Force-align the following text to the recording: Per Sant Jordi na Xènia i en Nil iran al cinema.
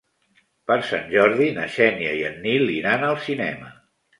Per 0.69 0.77
Sant 0.91 1.03
Jordi 1.11 1.49
na 1.59 1.67
Xènia 1.75 2.17
i 2.23 2.25
en 2.33 2.41
Nil 2.47 2.67
iran 2.79 3.07
al 3.11 3.23
cinema. 3.29 3.71